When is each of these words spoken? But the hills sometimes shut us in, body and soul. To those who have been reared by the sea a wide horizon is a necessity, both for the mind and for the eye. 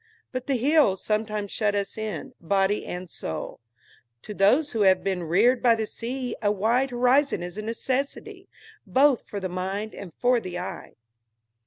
But 0.31 0.47
the 0.47 0.55
hills 0.55 1.03
sometimes 1.03 1.51
shut 1.51 1.75
us 1.75 1.95
in, 1.95 2.33
body 2.41 2.87
and 2.87 3.07
soul. 3.07 3.59
To 4.23 4.33
those 4.33 4.71
who 4.71 4.81
have 4.81 5.03
been 5.03 5.21
reared 5.21 5.61
by 5.61 5.75
the 5.75 5.85
sea 5.85 6.35
a 6.41 6.51
wide 6.51 6.89
horizon 6.89 7.43
is 7.43 7.55
a 7.55 7.61
necessity, 7.61 8.49
both 8.87 9.27
for 9.27 9.39
the 9.39 9.47
mind 9.47 9.93
and 9.93 10.11
for 10.11 10.39
the 10.39 10.57
eye. 10.57 10.95